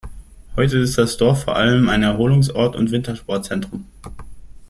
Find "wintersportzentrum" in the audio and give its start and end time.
2.89-3.85